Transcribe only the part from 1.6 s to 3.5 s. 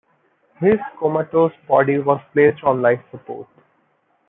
body was placed on life support.